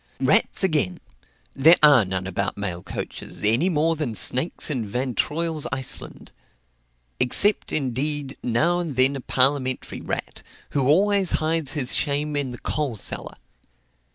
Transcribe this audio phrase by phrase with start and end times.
[0.19, 0.97] Rats again!
[1.55, 6.31] there are none about mail coaches, any more than snakes in Van Troil's Iceland;
[7.19, 10.41] except, indeed, now and then a parliamentary rat,
[10.71, 13.35] who always hides his shame in the "coal cellar."